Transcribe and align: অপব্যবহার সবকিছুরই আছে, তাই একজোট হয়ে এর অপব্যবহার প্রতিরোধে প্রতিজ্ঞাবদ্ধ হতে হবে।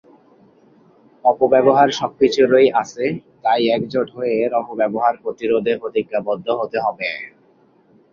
অপব্যবহার 1.25 1.89
সবকিছুরই 1.99 2.67
আছে, 2.81 3.05
তাই 3.43 3.61
একজোট 3.75 4.07
হয়ে 4.15 4.33
এর 4.43 4.51
অপব্যবহার 4.61 5.13
প্রতিরোধে 5.23 5.73
প্রতিজ্ঞাবদ্ধ 5.81 6.47
হতে 6.59 6.77
হবে। 6.85 7.09